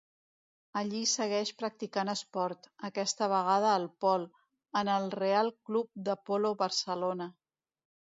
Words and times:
Allí 0.79 0.99
segueix 1.09 1.49
practicant 1.57 2.09
esport, 2.13 2.63
aquesta 2.89 3.27
vegada 3.33 3.73
el 3.81 3.85
pol, 4.05 4.25
en 4.81 4.89
el 4.95 5.05
Real 5.17 5.53
Club 5.69 5.91
de 6.09 6.17
Polo 6.31 6.53
Barcelona. 6.63 7.29